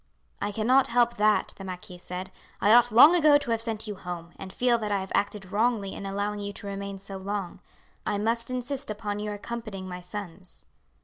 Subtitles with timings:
[0.41, 2.31] "I cannot help that," the marquis said.
[2.59, 5.51] "I ought long ago to have sent you home, and feel that I have acted
[5.51, 7.59] wrongly in allowing you to remain so long.
[8.03, 10.65] I must insist upon your accompanying my sons."